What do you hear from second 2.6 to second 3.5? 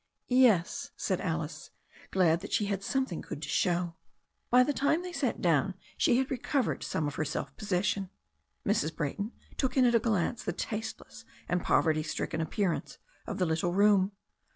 had something good to